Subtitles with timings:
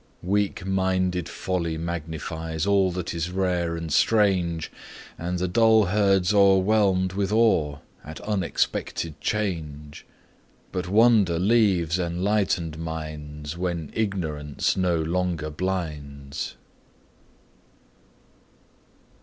[0.23, 4.71] Weak minded folly magnifies All that is rare and strange,
[5.15, 10.03] And the dull herd's o'erwhelmed with awe At unexpected change.
[10.71, 16.55] But wonder leaves enlightened minds, When ignorance no longer blinds.